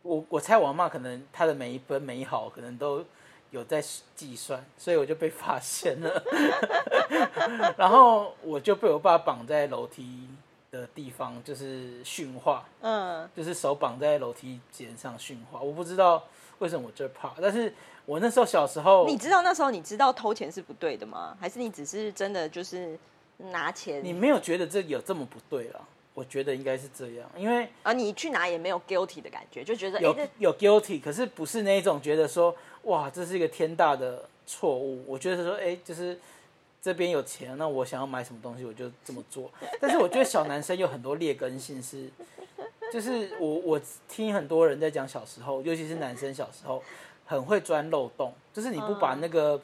[0.06, 3.04] 我我猜我阿妈可能她的每一分每一毫可能都
[3.50, 3.84] 有在
[4.16, 6.24] 计算，所以我就被发现了，
[7.76, 10.28] 然后我就被我爸绑在楼梯
[10.70, 15.60] 的地方，就是训话，嗯，就是手绑在楼梯间上训话。
[15.60, 16.24] 我不知道
[16.60, 17.74] 为什么我最怕，但是
[18.06, 21.36] 我那时候小时候，你知道那时候你知道偷钱是不对的吗？
[21.40, 23.00] 还是你只是真的就是
[23.38, 24.04] 拿钱？
[24.04, 25.80] 你没有觉得这有这么不对啦？
[26.16, 35.04] 我觉得应该是这样，因为而你去哪也没有 guilty 的感觉，就觉得哎、有这有 guilty，可是不是那种觉得说哇这是一个天大的错误。
[35.06, 36.18] 我觉得说哎，就是
[36.82, 39.52] 这边有钱，那我想要买什么东西我就这么做。
[39.82, 42.10] 但是我觉得小男生有很多劣根性是，
[42.94, 46.82] 就是我我听很多人在讲小时候，尤其是男生小时候
[47.26, 49.60] 很会钻漏洞，就是你不把那个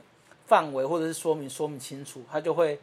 [0.47, 2.77] 范围或者是说明说明清楚，他就会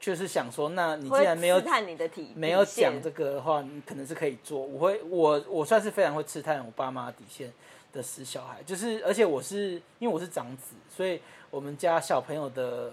[0.00, 4.58] 就是想说，那你既然没有会刺探你的体没有讲这个的话，你可能是可以做。
[4.58, 7.52] 我会，我我算是非常会刺探我爸妈的底线
[7.92, 12.92] 的死小孩，就是而且我是因为我是长子，所以我们家小朋友的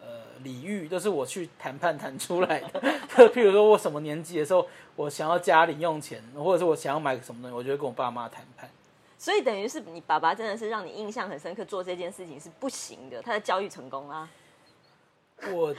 [0.00, 0.08] 呃
[0.44, 2.80] 礼遇都是我去谈判谈出来的。
[3.18, 8.70] 就譬如说我什么年纪的时候，我想要加零用钱，或者是我想要买个什么东西，我就会跟我爸妈谈判。
[9.18, 14.30] 所以等于是你爸爸真的是让你印象很深刻，做这件事情是不行的，他的教育成功啊。
[15.52, 15.74] 我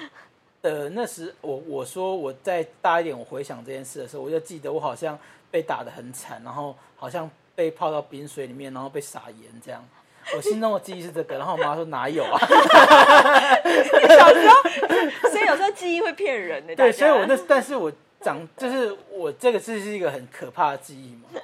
[0.61, 5.17] 的那时，我我说我再大一点，我回想这件事的时候，我就记得我好像
[5.51, 9.83] 被打得很惨，然后好像被泡到冰水里面，然后被撒盐这样。
[10.35, 12.37] 我心中的记忆是这个，然后我妈说哪有啊？
[14.09, 16.75] 小时候，所以有时候记忆会骗人的。
[16.75, 17.89] 对，所以我那但是我
[18.19, 21.39] 长就是我这个是是一个很可怕的记忆嘛，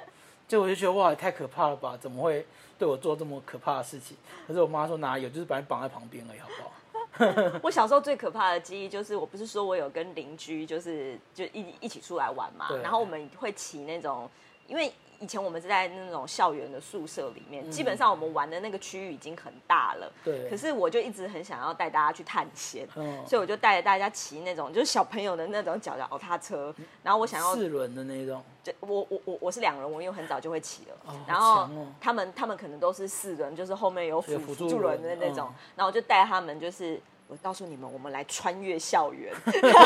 [0.46, 2.44] 就我就觉得哇太可怕了吧，怎么会
[2.78, 4.18] 对我做这么可怕的事情？
[4.46, 6.70] 可是我妈说哪有，就是把你绑在旁边而已，好不好？
[7.62, 14.28] 我小时候最可怕的记忆就是，我不是说我有跟邻居就是就一一起出来玩嘛，然后我们会骑那种，
[14.66, 20.50] 因为以前我们是在那种校园的宿舍里面，基本上我们玩的那个区域已经很大了，对。
[20.50, 31.86] 可是我就一直很想要带大家去探险，哦所以我就带着大家骑那种就是小朋友的那种脚脚踏车，然后我想要四轮的那种，就我我我我是两人，我因为很早就会骑了，哦然后哦。
[32.00, 35.54] 他们他们可能都是四轮，就是后面有辅助助轮的那种，嗯。
[35.76, 37.00] 然后我就带他们，就是
[37.34, 39.32] 我告诉你们，我们来穿越校园，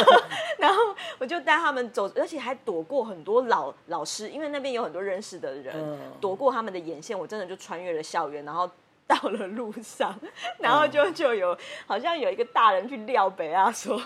[0.59, 0.77] 然后
[1.19, 8.71] 我就带他们走，而且还躲过很多老老师，因为那边有很多认识的人，嗯躲过他们的眼线，我真的就穿越了校园，然后。
[9.09, 10.15] 到了路上，
[10.59, 11.57] 然后就就有
[11.87, 13.99] 好像有一个大人去撩北啊，说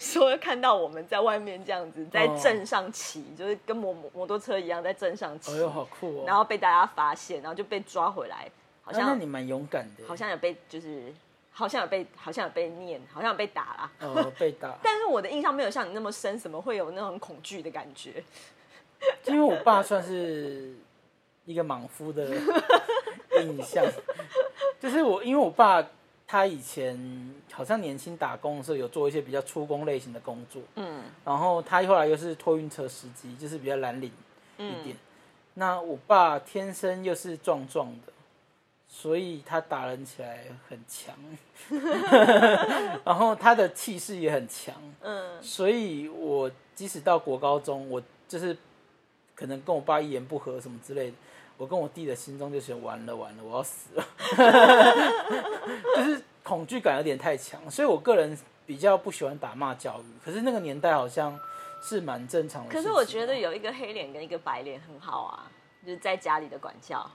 [0.00, 6.24] 说看到我们在外面这样子在哦镇上骑，就是跟摩摩摩托车一样在镇上骑，哎呦好酷哦！
[6.26, 8.50] 然后被大家发现，然后就被抓回来，
[8.82, 11.12] 好啊那像、你蛮勇敢的，好像有被就是
[11.58, 13.90] 好像有被好像有被念，好像有被打啦。
[14.00, 18.22] 哦被打， 但是我的印象没有像你那么深，怎么会有那种恐惧的感觉？
[19.24, 20.74] 因为我爸算是
[21.46, 22.28] 一个莽夫的
[23.40, 23.82] 印象，
[24.78, 25.82] 就是我因为我爸
[26.26, 34.12] 他以前好像年轻打工的时候有做一些比较出工类型的工作，嗯然后他后来又是托运车司机，就是比较蓝领一
[34.58, 34.96] 嗯点。
[35.54, 38.12] 那我爸天生又是壮壮的，
[38.98, 41.14] 所以他打人起来很强，
[43.04, 48.56] 然后他的气势也很强，嗯，所以我即使到国高中，我就是
[49.34, 51.16] 可能跟我爸一言不合什么之类的，
[51.58, 54.04] 我跟我弟的心中就是完了完了，我要死了，
[55.94, 60.04] 就是恐惧感有点太强，所以我个人比较不喜欢打骂教育。
[60.24, 61.38] 可是那个年代好像
[61.82, 62.72] 是蛮正常的啊。
[62.72, 65.50] 可是我觉得有一个黑脸跟一个白脸很好啊，
[65.84, 67.06] 就是在家里的管教。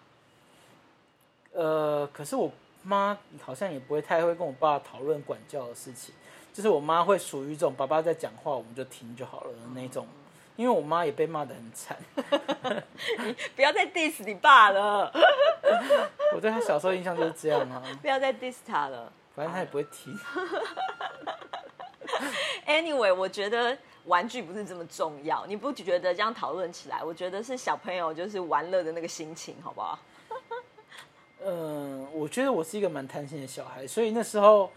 [1.54, 2.52] 呃，可是我
[2.84, 6.14] 妈好像也不会太会跟我爸讨论管教的事情，
[6.54, 10.08] 就是我妈会属于这种爸爸在讲话我们就听就好了的那种。
[10.58, 11.98] 因为我妈也被骂得很惨，
[13.56, 15.12] 不要再 diss 你爸了，
[16.36, 17.82] 我对他小时候印象就是这样啊。
[18.02, 19.12] 不要再 diss 他了。
[19.34, 20.14] 反正他也不会听。
[22.68, 29.98] Anyway，我觉得玩具不是这么重要，你不觉得这样讨论起来，我觉得是小朋友就是玩乐的那个心情，好不好？
[31.46, 34.72] 嗯，我觉得我是一个蛮贪心的小孩，所以那时候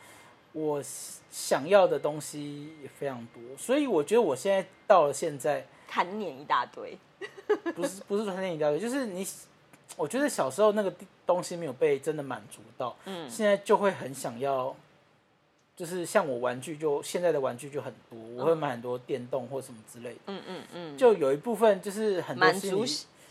[0.52, 0.82] 我
[1.30, 6.96] 想要的东西也非常多，所以我觉得我现在到了现在，贪念一大堆。
[7.74, 9.26] 不是不是说贪念一大堆，就是你，
[9.96, 10.92] 我觉得小时候那个
[11.26, 14.74] 东西没有被真的满足到，嗯现在就会很想要，
[15.76, 22.84] 就是像我玩具就现在的玩具就很多，我会买很多电动或什么之类的，嗯嗯嗯，就有一部分就是很多满足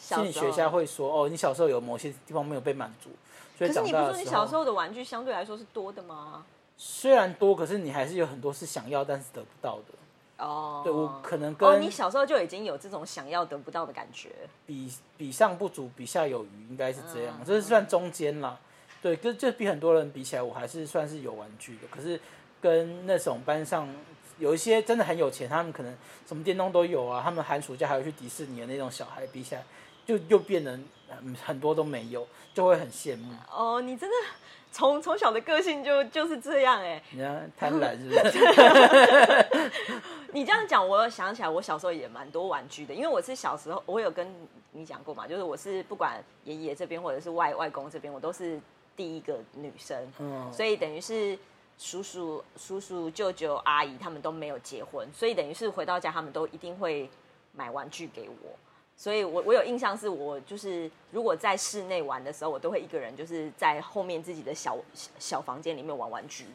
[0.03, 3.09] 心理学家会说，哦，你小时候有某些地方没有被满足，
[3.57, 6.45] 所以可是长你不是说你时小时候的玩具相对来说是多的吗？
[6.75, 10.45] 虽然多，可是你还是有很多是想要但是得不到的。
[10.45, 14.29] 哦，对我可能哦，跟你小时候就已经有这种想要得不到的感觉。
[14.65, 18.59] 比比上不足，比下有余，应该是这样，嗯这是算中间啦。
[19.01, 21.87] 对，跟就比很多人比起来，我还是算是有玩具的。
[21.89, 22.19] 可是
[22.59, 23.88] 跟那种班上
[24.39, 25.95] 有一些真的很有钱，他们可能
[26.28, 29.63] 什么电动都有啊，他们寒暑假还会去迪士尼的那种小孩比起来，
[30.06, 30.78] 就又变得
[31.22, 33.34] 嗯很多都没有，就会很羡慕。
[33.51, 34.16] 哦，你真的
[34.72, 37.01] 从从小的个性就就是这样哎。
[37.12, 39.72] 你看贪婪是不是？
[40.34, 44.28] 你这样讲，我想起来，我小时候也蛮多玩具的，因为我是小时候，我有跟
[44.72, 48.60] 你讲过嘛，就是我是不管爷爷这边或者是外外公这边，我都是
[48.95, 51.38] 第一个女生，嗯，所以等于是
[51.78, 57.08] 叔叔、叔叔、舅舅、阿姨他们都没有结婚，所以等于是回到家，他们都一定会
[57.51, 58.49] 买玩具给我。
[58.95, 64.77] 所以我我有印象，是我就是如果在室内玩的时候，我都会一个人就是在后面自己的小
[65.19, 66.45] 小房间里面玩玩具。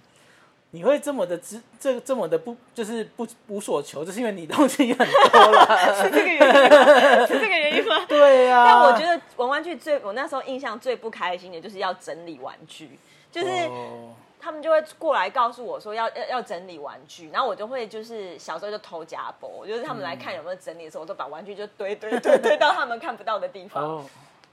[0.70, 7.24] 你会这么的知这这么的不就是不无所求，就是因为你东西很多了， 是这个原因吗？
[7.26, 8.04] 是这个原因吗？
[8.06, 12.98] 对呀、但我觉得玩玩具最我那时候印象最不开心的就是要整理玩具，
[13.32, 13.48] 就是。
[13.48, 23.82] 哦他们就会过来告诉我说要要要整理玩具，然后我就会就是小时候就偷家博，就是他们来看有没有整理的时候，我都把玩具就堆堆堆堆到他们看不到的地方。
[23.82, 24.04] 哦，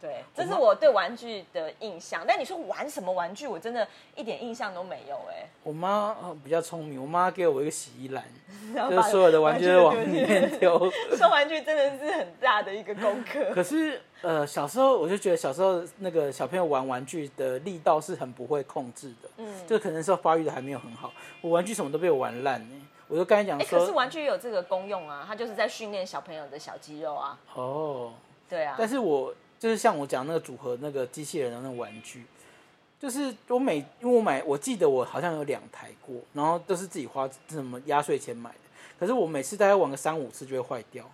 [0.02, 2.24] 对，这是我对玩具的印象。
[2.28, 8.24] 但你说玩什么玩具，我真的一点印象都没有哎、我妈哦比较聪明，我妈给我一个洗衣篮，
[8.90, 10.92] 就是所有的玩具都往里面丢。
[11.18, 13.52] 收玩具真的是很大的一个功课。
[13.54, 21.14] 可是呃，小时候我就觉得小时候那个小朋友玩玩具的力道是很不会控制的，嗯，就可能是发育的还没有很好。
[21.42, 27.38] 我玩具什么都被我玩烂呢，我就刚才讲哎、可是，玩具也有这个功用啊，它就是在训练小朋友的小肌肉啊。
[27.54, 28.14] 哦，
[28.50, 32.26] 对啊，但是我就是像我讲那个组合那个机器人的那个玩具，
[33.00, 38.56] 就是我每因为我买，我记得我好像有两台过，然后都是自己花什么压岁钱买的，
[39.00, 41.08] 可是我每次大概玩个三五次就会坏掉。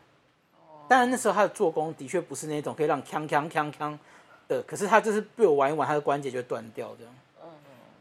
[0.92, 3.98] 当然那时候它的做工的确不是那种可以让锵锵锵锵
[4.50, 7.14] 的，可是它就是被我玩一玩，它的关节就会断掉这样。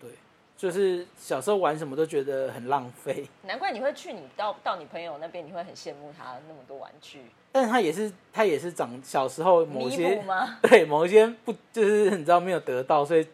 [0.00, 0.10] 对，
[0.56, 7.22] 就是小时候玩什么都觉得很浪费，难怪你会去你到到你朋友那边，你会很羡慕他那么多玩具，
[7.52, 10.24] 但是它也是他也是长小时候某弥些？
[10.60, 13.24] 对某一些不就是你知道没有得到，所以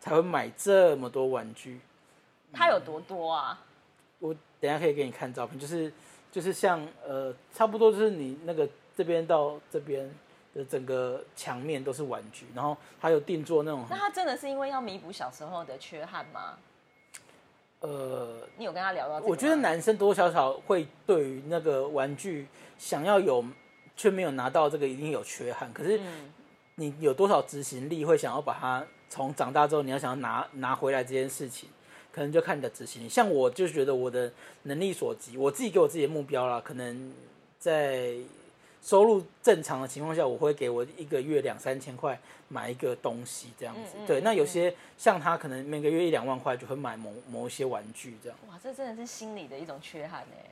[0.00, 1.78] 才会买这么多玩具。
[2.50, 3.60] 他有多多啊？
[4.20, 5.92] 我等一下可以给你看照片，就是
[6.30, 10.08] 就是像呃，差不多就是你那个这边到这边
[10.54, 16.58] 的整个墙面都是玩具，然后还有定做那种那他真的是因为要弥补小时候的缺憾吗？
[17.80, 19.18] 呃，你有跟他聊到？
[19.26, 22.46] 我觉得男生多多少少会对于那个玩具
[22.78, 23.44] 想要有
[23.96, 26.32] 却没有拿到这个一定有缺憾，可是嗯
[26.76, 31.68] 你有多少执行力会想要把它从长大之后你要想要拿拿回来这件事情，
[32.12, 33.08] 可能就看你的执行力。
[33.08, 34.30] 像我就觉得我的
[34.62, 37.12] 能力所及，我自己给我自己的目标啦，可能
[37.58, 38.14] 在
[38.82, 42.18] 收入正常的情况下，我会给我一个月两三千块
[42.48, 43.92] 买一个东西这样子。
[43.96, 48.36] 嗯嗯对，那有嗯些像他可能每个月一两万块就会买某某一些玩具这样。
[48.48, 50.50] 哇，这真的是心理的一种缺憾哎。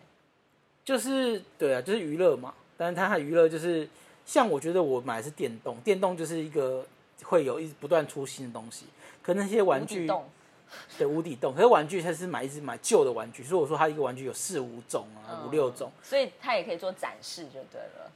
[0.85, 2.55] 就是对啊，就是娱乐嘛。
[2.77, 3.87] 但是他的娱乐就是，
[4.25, 6.87] 像我觉得我买的是电动，电动就是一个
[7.25, 8.87] 会有一直不断出新的东西。
[9.23, 10.25] 可那些玩具无
[10.97, 15.91] 对无底洞，可是玩具它是买一直买旧的玩具，所以我说它一个玩具有四五种啊，嗯五六种。
[16.03, 18.11] 所以他也可以做展示就对了。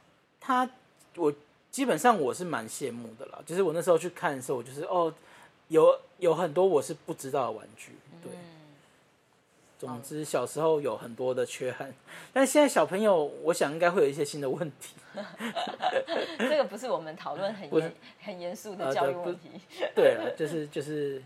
[0.45, 0.69] 它
[1.15, 1.33] 我
[1.71, 5.13] 基本上我是蛮羡慕的啦，就是我那时候去看的时候，我就是哦，
[5.69, 8.31] 有有很多我是不知道的玩具，对。
[8.31, 8.39] 嗯
[9.77, 11.93] 总之，小时候有很多的缺憾，
[12.31, 14.95] 但现在小朋友，我想应该会有一些新的问题。
[16.39, 17.93] 这个不是我们讨论很严
[18.23, 19.49] 很严肃的教育问题，
[19.93, 21.21] 对了， 就是就是，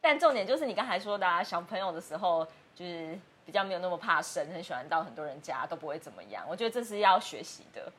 [0.00, 2.44] 但重点就是你刚才说的、啊，小朋友的时候
[2.74, 3.16] 就是
[3.46, 6.44] 比较没有那么怕生，很喜欢到很多人家都不会怎么样。
[6.50, 7.90] 我觉得这是要学习的。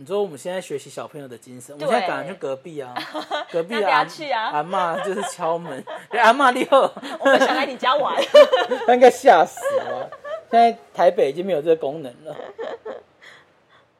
[0.00, 2.94] 你说我们现在学习小朋友的精神，我现在赶快去隔壁啊，
[3.52, 6.90] 隔壁啊，要去啊阿妈就是敲门，哎阿妈你好，
[7.20, 8.16] 我们想来你家玩，
[8.88, 10.10] 他应该吓死了。
[10.50, 12.34] 现在台北已经没有这个功能了。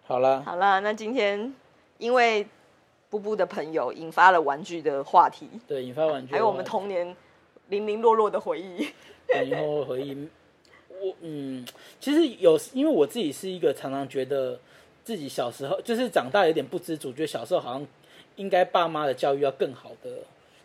[0.06, 1.52] 好了，好了，那今天
[1.98, 2.46] 因为
[3.10, 7.14] 布布的朋友引发了玩具的话题，对，引发玩具，还有我们童年
[7.68, 8.88] 零零落落的回忆。
[9.34, 10.28] 零零落落回忆，
[10.88, 11.62] 我嗯，
[12.00, 14.58] 其实有，因为我自己是一个常常觉得
[15.10, 17.84] 自己小时候就是长大有点不知足，觉得小时候好像
[18.36, 20.18] 应该爸妈的教育要更好的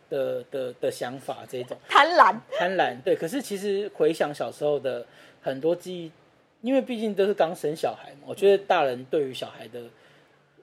[0.07, 2.95] 的的的想法，这种贪婪，贪婪。
[3.03, 5.03] 对，可是其实回想小时候的
[5.41, 6.11] 很多记忆，
[6.61, 9.81] 因为毕竟都是刚生小孩嘛，我觉得大人对于小孩的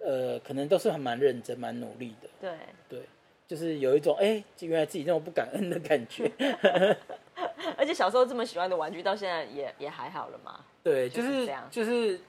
[0.01, 2.29] 呃，可能都是还蛮认真、蛮努力的。
[2.41, 2.53] 对，
[2.89, 3.01] 对，
[3.49, 6.31] 就是有一种哎、原来自己这么不感恩的感觉。
[7.77, 10.61] 而且小时候这么喜欢的玩具，到现在也也还好了嘛。
[10.85, 12.21] 对，就就是是这样就是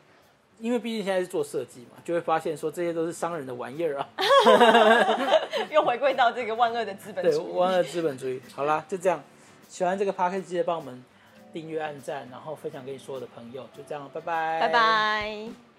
[0.60, 4.10] 因为毕竟现在是做设计嘛，就会发现说这些都是商人的玩意儿啊。
[5.72, 7.52] 又回归到这个万恶的资本对，主义。
[7.52, 8.42] 对，万恶资本主义。
[8.56, 9.22] 好啦，就这样。
[9.68, 11.04] 喜欢这个 p a r k 记得帮我们
[11.52, 13.64] 订阅、按赞，然后分享给你所有的朋友。
[13.76, 14.70] 就这样，拜拜，拜。
[14.70, 15.73] 拜。